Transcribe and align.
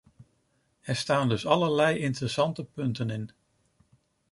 Er 0.81 0.95
staan 0.95 1.29
dus 1.29 1.45
allerlei 1.45 1.99
interessante 1.99 2.63
punten 2.63 3.09
in. 3.09 3.31